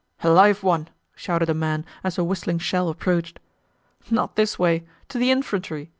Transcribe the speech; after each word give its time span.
"A 0.23 0.31
live 0.31 0.63
one!" 0.63 0.87
shouted 1.15 1.47
a 1.47 1.53
man 1.53 1.85
as 2.03 2.17
a 2.17 2.23
whistling 2.23 2.57
shell 2.57 2.89
approached. 2.89 3.39
"Not 4.09 4.35
this 4.35 4.57
way! 4.57 4.83
To 5.09 5.19
the 5.19 5.29
infantry!" 5.29 5.89